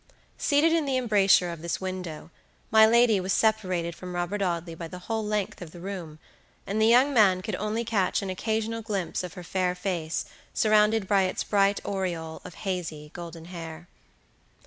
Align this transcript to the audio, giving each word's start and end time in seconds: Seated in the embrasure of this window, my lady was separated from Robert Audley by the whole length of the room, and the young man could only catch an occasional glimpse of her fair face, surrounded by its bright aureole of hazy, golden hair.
Seated 0.39 0.73
in 0.73 0.85
the 0.87 0.97
embrasure 0.97 1.51
of 1.51 1.61
this 1.61 1.79
window, 1.79 2.31
my 2.71 2.87
lady 2.87 3.19
was 3.19 3.31
separated 3.33 3.93
from 3.95 4.15
Robert 4.15 4.41
Audley 4.41 4.73
by 4.73 4.87
the 4.87 4.97
whole 4.97 5.23
length 5.23 5.61
of 5.61 5.69
the 5.69 5.79
room, 5.79 6.17
and 6.65 6.81
the 6.81 6.87
young 6.87 7.13
man 7.13 7.43
could 7.43 7.53
only 7.57 7.85
catch 7.85 8.23
an 8.23 8.31
occasional 8.31 8.81
glimpse 8.81 9.23
of 9.23 9.35
her 9.35 9.43
fair 9.43 9.75
face, 9.75 10.25
surrounded 10.55 11.07
by 11.07 11.21
its 11.25 11.43
bright 11.43 11.79
aureole 11.85 12.41
of 12.43 12.55
hazy, 12.65 13.11
golden 13.13 13.45
hair. 13.45 13.87